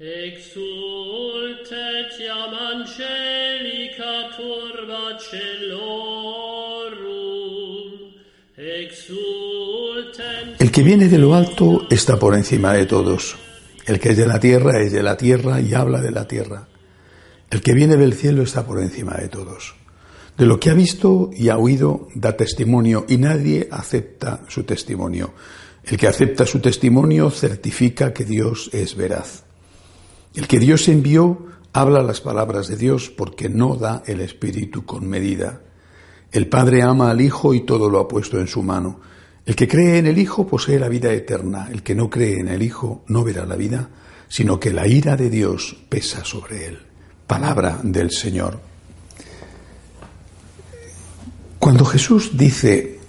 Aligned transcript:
Exultet 0.00 0.56
iam 2.24 2.54
angelica 2.56 4.32
turba 4.34 5.20
celorum, 5.20 6.00
El 10.58 10.70
que 10.70 10.82
viene 10.82 11.06
de 11.06 11.18
lo 11.18 11.34
alto 11.34 11.86
está 11.90 12.18
por 12.18 12.34
encima 12.34 12.72
de 12.72 12.86
todos. 12.86 13.36
El 13.84 14.00
que 14.00 14.12
es 14.12 14.16
de 14.16 14.26
la 14.26 14.40
tierra 14.40 14.80
es 14.80 14.90
de 14.92 15.02
la 15.02 15.18
tierra 15.18 15.60
y 15.60 15.74
habla 15.74 16.00
de 16.00 16.12
la 16.12 16.26
tierra. 16.26 16.66
El 17.50 17.60
que 17.60 17.74
viene 17.74 17.98
del 17.98 18.14
cielo 18.14 18.42
está 18.42 18.64
por 18.64 18.80
encima 18.80 19.18
de 19.18 19.28
todos. 19.28 19.74
De 20.34 20.46
lo 20.46 20.58
que 20.58 20.70
ha 20.70 20.74
visto 20.74 21.28
y 21.36 21.50
ha 21.50 21.58
oído 21.58 22.08
da 22.14 22.34
testimonio 22.38 23.04
y 23.06 23.18
nadie 23.18 23.68
acepta 23.70 24.44
su 24.48 24.62
testimonio. 24.64 25.34
El 25.84 25.98
que 25.98 26.08
acepta 26.08 26.46
su 26.46 26.58
testimonio 26.58 27.30
certifica 27.30 28.14
que 28.14 28.24
Dios 28.24 28.70
es 28.72 28.96
veraz. 28.96 29.49
El 30.34 30.46
que 30.46 30.58
Dios 30.58 30.88
envió 30.88 31.46
habla 31.72 32.02
las 32.02 32.20
palabras 32.20 32.68
de 32.68 32.76
Dios 32.76 33.10
porque 33.10 33.48
no 33.48 33.76
da 33.76 34.02
el 34.06 34.20
Espíritu 34.20 34.84
con 34.84 35.08
medida. 35.08 35.60
El 36.32 36.48
Padre 36.48 36.82
ama 36.82 37.10
al 37.10 37.20
Hijo 37.20 37.54
y 37.54 37.60
todo 37.60 37.88
lo 37.88 37.98
ha 37.98 38.08
puesto 38.08 38.38
en 38.38 38.46
su 38.46 38.62
mano. 38.62 39.00
El 39.44 39.56
que 39.56 39.66
cree 39.66 39.98
en 39.98 40.06
el 40.06 40.18
Hijo 40.18 40.46
posee 40.46 40.78
la 40.78 40.88
vida 40.88 41.12
eterna. 41.12 41.68
El 41.72 41.82
que 41.82 41.94
no 41.94 42.08
cree 42.08 42.38
en 42.38 42.48
el 42.48 42.62
Hijo 42.62 43.04
no 43.08 43.24
verá 43.24 43.46
la 43.46 43.56
vida, 43.56 43.88
sino 44.28 44.60
que 44.60 44.72
la 44.72 44.86
ira 44.86 45.16
de 45.16 45.30
Dios 45.30 45.76
pesa 45.88 46.24
sobre 46.24 46.66
él. 46.66 46.78
Palabra 47.26 47.80
del 47.82 48.10
Señor. 48.10 48.60
Cuando 51.58 51.84
Jesús 51.84 52.36
dice 52.36 53.00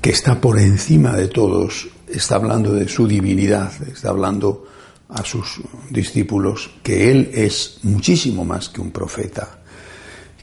que 0.00 0.10
está 0.10 0.40
por 0.40 0.58
encima 0.58 1.16
de 1.16 1.28
todos, 1.28 1.88
está 2.08 2.36
hablando 2.36 2.72
de 2.72 2.88
su 2.88 3.06
divinidad, 3.06 3.72
está 3.88 4.10
hablando 4.10 4.66
a 5.14 5.24
sus 5.24 5.60
discípulos 5.90 6.70
que 6.82 7.10
Él 7.10 7.30
es 7.34 7.78
muchísimo 7.82 8.44
más 8.44 8.68
que 8.68 8.80
un 8.80 8.90
profeta, 8.90 9.58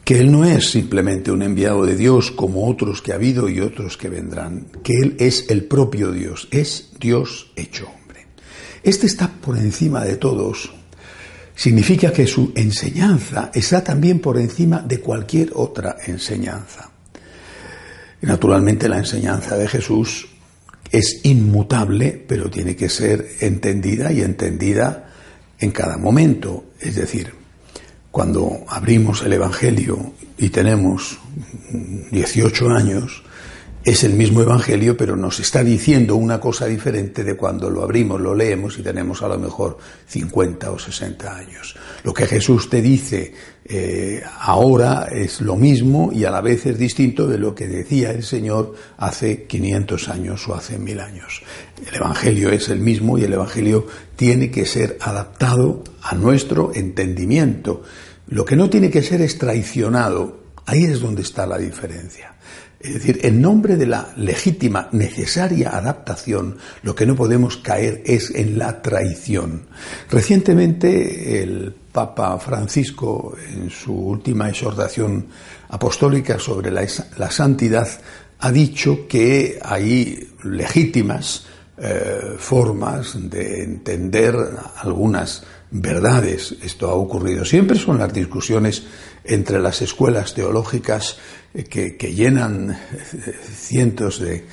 que 0.03 0.19
Él 0.19 0.31
no 0.31 0.45
es 0.45 0.69
simplemente 0.71 1.31
un 1.31 1.43
enviado 1.43 1.85
de 1.85 1.95
Dios 1.95 2.31
como 2.31 2.67
otros 2.67 3.02
que 3.02 3.11
ha 3.11 3.16
habido 3.16 3.49
y 3.49 3.59
otros 3.59 3.97
que 3.97 4.09
vendrán, 4.09 4.67
que 4.83 4.93
Él 4.93 5.16
es 5.19 5.49
el 5.49 5.66
propio 5.66 6.11
Dios, 6.11 6.47
es 6.52 6.91
Dios 6.99 7.52
hecho 7.55 7.88
hombre. 7.88 8.27
Este 8.83 9.08
está 9.08 9.27
por 9.27 9.58
encima 9.58 10.03
de 10.03 10.17
todos. 10.17 10.71
Significa 11.55 12.13
que 12.13 12.25
su 12.25 12.53
enseñanza 12.55 13.52
está 13.53 13.83
también 13.83 14.19
por 14.19 14.38
encima 14.38 14.80
de 14.80 14.99
cualquier 14.99 15.52
otra 15.55 15.97
enseñanza. 16.08 16.89
Naturalmente 18.21 18.88
la 18.88 18.97
enseñanza 18.97 19.58
de 19.58 19.67
Jesús 19.67 20.27
es 20.91 21.21
inmutable, 21.23 22.23
pero 22.27 22.49
tiene 22.49 22.75
que 22.75 22.89
ser 22.89 23.27
entendida 23.41 24.11
y 24.11 24.21
entendida 24.21 25.11
en 25.59 25.71
cada 25.71 25.97
momento. 25.97 26.65
Es 26.79 26.95
decir, 26.95 27.33
cuando 28.11 28.65
abrimos 28.67 29.21
el 29.21 29.33
Evangelio 29.33 30.13
y 30.37 30.49
tenemos 30.49 31.19
18 32.11 32.69
años, 32.69 33.23
es 33.83 34.03
el 34.03 34.13
mismo 34.13 34.41
Evangelio, 34.41 34.97
pero 34.97 35.16
nos 35.16 35.39
está 35.39 35.63
diciendo 35.63 36.17
una 36.17 36.39
cosa 36.39 36.66
diferente 36.66 37.23
de 37.23 37.38
cuando 37.38 37.69
lo 37.69 37.81
abrimos, 37.81 38.19
lo 38.19 38.36
leemos 38.36 38.77
y 38.77 38.83
tenemos 38.83 39.21
a 39.21 39.30
lo 39.30 39.39
mejor 39.39 39.77
50 40.05 40.71
o 40.71 40.77
60 40.77 41.36
años. 41.36 41.75
Lo 42.03 42.13
que 42.13 42.27
Jesús 42.27 42.69
te 42.69 42.81
dice 42.81 43.33
eh, 43.63 44.21
ahora 44.41 45.08
es 45.11 45.39
lo 45.39 45.55
mismo 45.55 46.11
y 46.13 46.25
a 46.25 46.31
la 46.31 46.41
vez 46.41 46.66
es 46.66 46.77
distinto 46.77 47.25
de 47.25 47.38
lo 47.38 47.55
que 47.55 47.67
decía 47.67 48.11
el 48.11 48.23
Señor 48.23 48.75
hace 48.97 49.44
500 49.44 50.09
años 50.09 50.47
o 50.49 50.55
hace 50.55 50.77
mil 50.77 50.99
años. 50.99 51.41
El 51.88 51.95
Evangelio 51.95 52.49
es 52.49 52.67
el 52.67 52.81
mismo 52.81 53.17
y 53.17 53.23
el 53.23 53.33
Evangelio 53.33 53.88
tiene 54.17 54.52
que 54.52 54.66
ser 54.66 54.97
adaptado 54.99 55.86
a 56.02 56.16
nuestro 56.16 56.73
entendimiento. 56.75 57.83
Lo 58.27 58.43
que 58.43 58.58
no 58.58 58.69
tiene 58.69 58.89
que 58.89 59.03
ser 59.03 59.21
es 59.21 59.38
traicionado. 59.38 60.38
Ahí 60.66 60.83
es 60.83 60.99
donde 60.99 61.21
está 61.21 61.47
la 61.47 61.58
diferencia. 61.58 62.36
Es 62.80 62.94
decir, 62.94 63.19
en 63.23 63.41
nombre 63.41 63.76
de 63.76 63.86
la 63.86 64.14
legítima, 64.15 64.87
necesaria 64.93 65.76
adaptación, 65.76 66.58
lo 66.81 66.95
que 66.95 67.05
no 67.05 67.14
podemos 67.15 67.58
caer 67.58 68.02
es 68.05 68.33
en 68.33 68.58
la 68.58 68.81
traición. 68.81 69.64
Recientemente 70.09 71.43
el 71.43 71.73
Papa 71.92 72.39
Francisco, 72.39 73.36
en 73.53 73.70
su 73.70 73.93
última 73.93 74.48
exhortación 74.48 75.27
apostólica 75.67 76.39
sobre 76.39 76.71
la, 76.71 76.87
la 77.17 77.30
santidad, 77.30 77.87
ha 78.39 78.52
dicho 78.52 79.08
que 79.09 79.59
hay 79.61 80.30
legítimas 80.43 81.48
eh, 81.81 82.35
formas 82.37 83.15
de 83.29 83.63
entender 83.63 84.35
algunas 84.75 85.43
verdades. 85.71 86.55
Esto 86.61 86.89
ha 86.89 86.93
ocurrido. 86.93 87.45
Siempre 87.45 87.79
son 87.79 87.99
las 87.99 88.11
discusiones 88.11 88.83
entre 89.23 89.59
las 89.59 89.81
escuelas 89.81 90.33
teológicas 90.33 91.17
eh, 91.53 91.63
que, 91.63 92.13
llenan 92.13 92.71
eh, 92.71 92.77
cientos 93.55 94.19
de, 94.19 94.43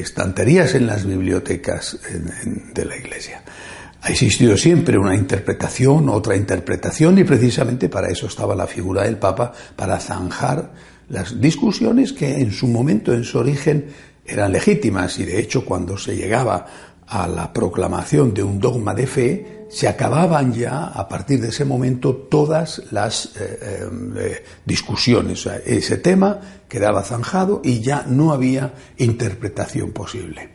estanterías 0.00 0.74
en 0.74 0.86
las 0.86 1.04
bibliotecas 1.04 1.98
de 2.74 2.84
la 2.84 2.96
Iglesia. 2.96 3.42
Ha 4.02 4.10
existido 4.10 4.56
siempre 4.56 4.98
una 4.98 5.16
interpretación, 5.16 6.08
otra 6.10 6.36
interpretación, 6.36 7.18
y 7.18 7.24
precisamente 7.24 7.88
para 7.88 8.08
eso 8.08 8.26
estaba 8.26 8.54
la 8.54 8.66
figura 8.66 9.02
del 9.02 9.16
Papa, 9.16 9.52
para 9.74 9.98
zanjar 9.98 10.72
las 11.08 11.40
discusiones 11.40 12.12
que 12.12 12.40
en 12.40 12.52
su 12.52 12.66
momento, 12.66 13.12
en 13.12 13.24
su 13.24 13.38
origen, 13.38 13.86
eran 14.24 14.52
legítimas, 14.52 15.18
y 15.18 15.24
de 15.24 15.40
hecho 15.40 15.64
cuando 15.64 15.98
se 15.98 16.16
llegaba 16.16 16.66
a 17.06 17.26
la 17.28 17.52
proclamación 17.52 18.32
de 18.32 18.42
un 18.42 18.58
dogma 18.58 18.94
de 18.94 19.06
fe, 19.06 19.62
se 19.72 19.88
acababan 19.88 20.52
ya 20.52 20.84
a 20.84 21.08
partir 21.08 21.40
de 21.40 21.48
ese 21.48 21.64
momento 21.64 22.14
todas 22.14 22.82
las 22.90 23.26
eh, 23.36 23.58
eh, 23.62 23.88
eh, 24.16 24.44
discusiones. 24.66 25.46
ese 25.64 25.96
tema 25.96 26.40
quedaba 26.68 27.02
zanjado 27.02 27.62
y 27.64 27.80
ya 27.80 28.04
no 28.06 28.32
había 28.32 28.74
interpretación 28.98 29.92
posible. 29.92 30.50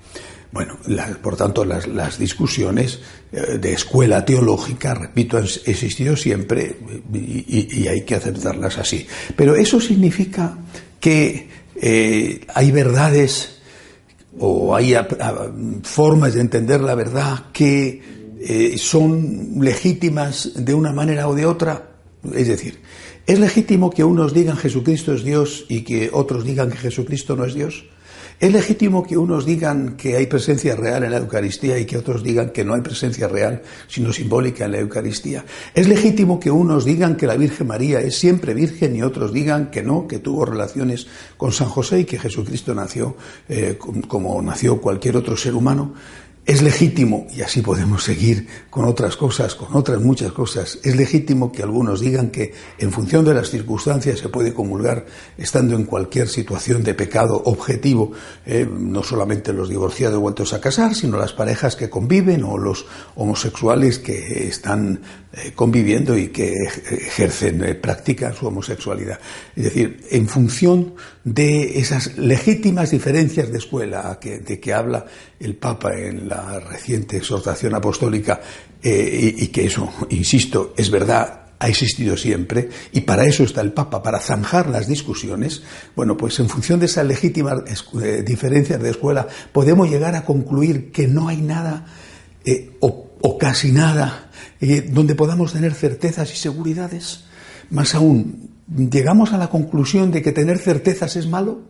Bueno, 0.52 0.78
por 1.22 1.36
tanto, 1.36 1.66
las, 1.66 2.18
discusiones 2.18 3.00
de 3.32 3.74
escuela 3.74 4.24
teológica, 4.24 4.94
repito, 4.94 5.38
han 5.38 5.44
existido 5.44 6.16
siempre 6.16 6.78
y, 7.14 7.86
hay 7.88 8.02
que 8.02 8.16
aceptarlas 8.16 8.78
así. 8.78 9.06
Pero 9.36 9.56
eso 9.56 9.80
significa 9.82 10.58
que 11.00 11.50
hay 12.48 12.72
verdades 12.72 13.56
o 14.40 14.75
hay 14.75 14.96
formas 15.84 16.34
de 16.34 16.42
entender 16.42 16.81
la 16.81 16.96
verdad 16.96 17.46
que 17.52 18.02
eh, 18.40 18.78
son 18.78 19.56
legítimas 19.59 20.52
de 20.56 20.74
una 20.74 20.94
manera 20.94 21.28
o 21.28 21.36
de 21.36 21.46
otra. 21.46 21.92
Es 22.34 22.48
decir, 22.48 22.80
¿es 23.25 23.40
legítimo 23.40 23.90
que 23.90 24.03
unos 24.03 24.34
digan 24.34 24.58
Jesucristo 24.58 25.14
es 25.14 25.24
Dios 25.24 25.66
y 25.70 25.81
que 25.81 26.09
otros 26.12 26.44
digan 26.44 26.70
que 26.70 26.78
Jesucristo 26.78 27.36
no 27.36 27.46
es 27.46 27.53
Dios? 27.53 27.86
¿Es 28.40 28.53
legítimo 28.53 29.02
que 29.02 29.18
unos 29.18 29.48
digan 29.48 29.98
que 29.98 30.16
hay 30.16 30.28
presencia 30.28 30.75
real 30.75 31.03
en 31.03 31.09
la 31.09 31.18
Eucaristía 31.18 31.80
y 31.80 31.86
que 31.86 31.98
otros 31.98 32.22
digan 32.22 32.52
que 32.52 32.64
no 32.64 32.75
hay 32.75 32.81
presencia 32.81 33.28
real, 33.28 33.64
sino 33.88 34.14
simbólica 34.14 34.66
en 34.66 34.74
la 34.74 34.78
Eucaristía? 34.78 35.44
¿Es 35.74 35.88
legítimo 35.88 36.40
que 36.40 36.52
unos 36.52 36.86
digan 36.86 37.18
que 37.18 37.25
la 37.25 37.36
Virgen 37.36 37.66
María 37.66 38.00
es 38.00 38.16
siempre 38.16 38.53
virgen 38.53 38.96
y 38.96 39.02
otros 39.02 39.34
digan 39.34 39.72
que 39.72 39.81
no, 39.81 40.08
que 40.08 40.20
tuvo 40.20 40.46
relaciones 40.46 41.08
con 41.36 41.52
San 41.52 41.68
José 41.68 42.02
y 42.02 42.06
que 42.06 42.20
Jesucristo 42.20 42.75
nació 42.75 43.18
eh, 43.50 43.80
como 44.08 44.40
nació 44.44 44.80
cualquier 44.80 45.18
otro 45.18 45.36
ser 45.36 45.56
humano? 45.56 45.96
Es 46.47 46.62
legítimo, 46.62 47.28
y 47.35 47.41
así 47.41 47.62
podemos 47.62 48.06
seguir 48.06 48.47
con 48.69 48.85
otras 48.85 49.18
cosas, 49.18 49.53
con 49.53 49.75
otras 49.75 50.00
muchas 50.00 50.31
cosas, 50.31 50.80
es 50.81 50.96
legítimo 50.96 51.52
que 51.52 51.62
algunos 51.62 52.00
digan 52.00 52.30
que 52.30 52.53
en 52.78 52.94
función 52.94 53.25
de 53.25 53.34
las 53.34 53.50
circunstancias 53.50 54.19
se 54.19 54.30
puede 54.30 54.53
comulgar 54.53 55.06
estando 55.38 55.75
en 55.75 55.84
cualquier 55.84 56.30
situación 56.30 56.84
de 56.84 56.94
pecado 56.94 57.41
objetivo, 57.44 58.13
eh, 58.46 58.66
no 58.66 59.03
solamente 59.03 59.52
los 59.52 59.68
divorciados 59.68 60.22
vueltos 60.22 60.53
a 60.53 60.62
casar, 60.62 60.96
sino 60.96 61.18
las 61.18 61.34
parejas 61.34 61.75
que 61.75 61.90
conviven 61.90 62.46
o 62.46 62.57
los 62.57 62.86
homosexuales 63.16 64.00
que 64.00 64.47
están 64.47 65.02
conviviendo 65.56 66.18
y 66.18 66.30
que 66.30 66.54
ejercen, 66.89 67.63
eh, 67.63 67.75
practican 67.75 68.34
su 68.34 68.48
homosexualidad. 68.48 69.19
Es 69.56 69.66
decir, 69.66 70.04
en 70.10 70.28
función 70.28 70.95
de 71.24 71.80
esas 71.80 72.18
legítimas 72.18 72.92
diferencias 72.92 73.51
de 73.51 73.57
escuela 73.57 74.19
de 74.22 74.60
que 74.60 74.74
habla 74.74 75.06
el 75.39 75.56
Papa 75.56 75.94
en 75.95 76.28
la 76.28 76.60
reciente 76.60 77.18
exhortación 77.18 77.75
apostólica, 77.75 78.42
eh, 78.81 79.36
y, 79.38 79.48
que 79.48 79.66
eso, 79.66 79.92
insisto, 80.10 80.74
es 80.78 80.89
verdad, 80.89 81.42
ha 81.60 81.68
existido 81.68 82.16
siempre, 82.16 82.69
y 82.92 83.01
para 83.01 83.25
eso 83.25 83.44
está 83.44 83.62
el 83.62 83.74
Papa, 83.74 84.01
para 84.01 84.19
zanjar 84.19 84.68
las 84.69 84.88
discusiones, 84.88 85.63
bueno, 85.95 86.16
pues 86.16 86.39
en 86.39 86.50
función 86.50 86.80
de 86.80 86.86
esas 86.86 87.06
legítimas 87.06 87.63
diferencias 88.24 88.81
de 88.81 88.89
escuela, 88.89 89.28
podemos 89.51 89.89
llegar 89.89 90.16
a 90.16 90.24
concluir 90.24 90.92
que 90.92 91.07
no 91.07 91.28
hay 91.28 91.42
nada 91.42 91.86
o 92.80 93.06
casi 93.40 93.72
nada 93.72 94.30
eh, 94.60 94.81
donde 94.81 95.16
podamos 95.16 95.54
tener 95.54 95.74
certezas 95.74 96.34
y 96.34 96.36
seguridades. 96.36 97.25
Más 97.69 97.96
aún, 97.96 98.50
¿llegamos 98.68 99.34
a 99.34 99.38
la 99.38 99.50
conclusión 99.50 100.12
de 100.12 100.22
que 100.22 100.31
tener 100.31 100.58
certezas 100.58 101.16
es 101.16 101.28
malo? 101.28 101.62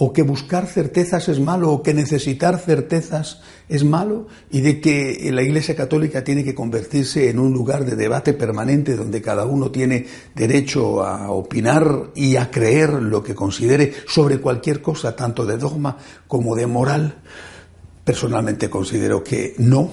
o 0.00 0.12
que 0.12 0.22
buscar 0.22 0.66
certezas 0.66 1.28
es 1.28 1.40
malo, 1.40 1.72
o 1.72 1.82
que 1.82 1.92
necesitar 1.92 2.58
certezas 2.58 3.40
es 3.68 3.82
malo, 3.82 4.28
y 4.48 4.60
de 4.60 4.80
que 4.80 5.28
la 5.32 5.42
Iglesia 5.42 5.74
Católica 5.74 6.22
tiene 6.22 6.44
que 6.44 6.54
convertirse 6.54 7.28
en 7.28 7.40
un 7.40 7.52
lugar 7.52 7.84
de 7.84 7.96
debate 7.96 8.32
permanente 8.32 8.94
donde 8.94 9.20
cada 9.20 9.44
uno 9.44 9.72
tiene 9.72 10.06
derecho 10.36 11.02
a 11.02 11.32
opinar 11.32 12.10
y 12.14 12.36
a 12.36 12.48
creer 12.48 12.90
lo 13.02 13.24
que 13.24 13.34
considere 13.34 13.92
sobre 14.06 14.38
cualquier 14.38 14.80
cosa, 14.80 15.16
tanto 15.16 15.44
de 15.44 15.58
dogma 15.58 15.96
como 16.28 16.54
de 16.54 16.68
moral. 16.68 17.16
Personalmente 18.04 18.70
considero 18.70 19.24
que 19.24 19.54
no, 19.58 19.90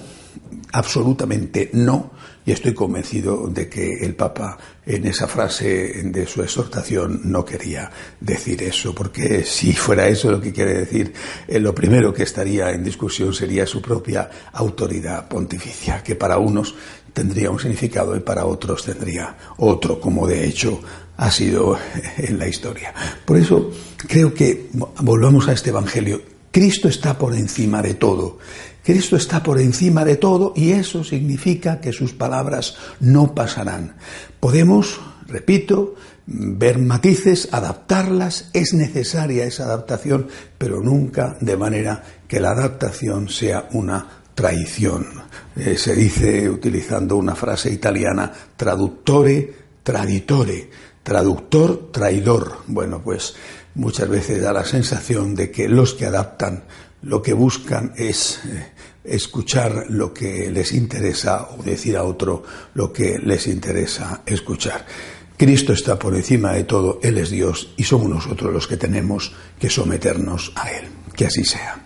absolutamente 0.72 1.70
no, 1.72 2.12
y 2.44 2.52
estoy 2.52 2.74
convencido 2.74 3.48
de 3.48 3.68
que 3.68 4.04
el 4.04 4.14
Papa 4.14 4.56
en 4.84 5.06
esa 5.06 5.26
frase 5.26 6.02
de 6.04 6.26
su 6.26 6.42
exhortación 6.42 7.22
no 7.24 7.44
quería 7.44 7.90
decir 8.20 8.62
eso, 8.62 8.94
porque 8.94 9.44
si 9.44 9.72
fuera 9.72 10.06
eso 10.06 10.30
lo 10.30 10.40
que 10.40 10.52
quiere 10.52 10.74
decir, 10.74 11.12
eh, 11.48 11.58
lo 11.58 11.74
primero 11.74 12.14
que 12.14 12.22
estaría 12.22 12.70
en 12.70 12.84
discusión 12.84 13.34
sería 13.34 13.66
su 13.66 13.82
propia 13.82 14.30
autoridad 14.52 15.26
pontificia, 15.28 16.02
que 16.02 16.14
para 16.14 16.38
unos 16.38 16.74
tendría 17.12 17.50
un 17.50 17.58
significado 17.58 18.14
y 18.14 18.20
para 18.20 18.44
otros 18.44 18.84
tendría 18.84 19.36
otro, 19.56 19.98
como 19.98 20.26
de 20.26 20.46
hecho 20.46 20.80
ha 21.16 21.30
sido 21.30 21.78
en 22.18 22.38
la 22.38 22.46
historia. 22.46 22.94
Por 23.24 23.38
eso 23.38 23.72
creo 24.06 24.32
que 24.32 24.68
volvamos 25.00 25.48
a 25.48 25.52
este 25.52 25.70
Evangelio. 25.70 26.20
Cristo 26.52 26.88
está 26.88 27.18
por 27.18 27.34
encima 27.34 27.82
de 27.82 27.94
todo. 27.94 28.38
Cristo 28.86 29.16
está 29.16 29.42
por 29.42 29.60
encima 29.60 30.04
de 30.04 30.14
todo 30.14 30.52
y 30.54 30.70
eso 30.70 31.02
significa 31.02 31.80
que 31.80 31.92
sus 31.92 32.12
palabras 32.12 32.76
no 33.00 33.34
pasarán. 33.34 33.96
Podemos, 34.38 35.00
repito, 35.26 35.96
ver 36.24 36.78
matices, 36.78 37.48
adaptarlas, 37.50 38.48
es 38.52 38.74
necesaria 38.74 39.44
esa 39.44 39.64
adaptación, 39.64 40.28
pero 40.56 40.80
nunca 40.80 41.36
de 41.40 41.56
manera 41.56 42.00
que 42.28 42.38
la 42.38 42.52
adaptación 42.52 43.28
sea 43.28 43.68
una 43.72 44.06
traición. 44.36 45.04
Eh, 45.56 45.76
se 45.76 45.96
dice, 45.96 46.48
utilizando 46.48 47.16
una 47.16 47.34
frase 47.34 47.72
italiana, 47.72 48.32
traductore, 48.56 49.52
traditore, 49.82 50.70
traductor, 51.02 51.90
traidor. 51.90 52.58
Bueno, 52.68 53.02
pues 53.02 53.34
muchas 53.74 54.08
veces 54.08 54.40
da 54.40 54.52
la 54.52 54.64
sensación 54.64 55.34
de 55.34 55.50
que 55.50 55.68
los 55.68 55.94
que 55.94 56.06
adaptan 56.06 56.62
lo 57.02 57.22
que 57.22 57.32
buscan 57.32 57.92
es 57.96 58.40
eh, 58.44 58.72
escuchar 59.04 59.86
lo 59.90 60.12
que 60.12 60.50
les 60.50 60.72
interesa 60.72 61.50
o 61.56 61.62
decir 61.62 61.96
a 61.96 62.02
otro 62.02 62.42
lo 62.74 62.92
que 62.92 63.18
les 63.18 63.46
interesa 63.46 64.22
escuchar. 64.26 64.84
Cristo 65.36 65.72
está 65.72 65.98
por 65.98 66.14
encima 66.14 66.52
de 66.52 66.64
todo, 66.64 66.98
Él 67.02 67.18
es 67.18 67.30
Dios 67.30 67.74
y 67.76 67.84
somos 67.84 68.08
nosotros 68.08 68.52
los 68.52 68.66
que 68.66 68.76
tenemos 68.76 69.32
que 69.58 69.68
someternos 69.68 70.52
a 70.56 70.70
Él. 70.70 70.86
Que 71.14 71.26
así 71.26 71.44
sea. 71.44 71.85